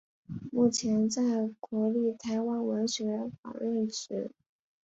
[0.51, 4.31] 目前在国立台湾文学馆任职。